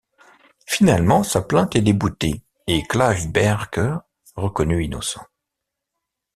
Finalement, 0.65 1.21
sa 1.21 1.43
plainte 1.43 1.75
est 1.75 1.83
déboutée 1.83 2.41
et 2.65 2.81
Clive 2.89 3.31
Barker 3.31 3.97
reconnu 4.35 4.83
innocent. 4.83 5.23